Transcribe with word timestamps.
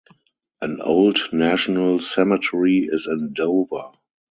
An 0.63 0.81
old 0.81 1.19
national 1.31 1.99
cemetery 1.99 2.87
is 2.91 3.05
in 3.05 3.33
Dover. 3.33 3.91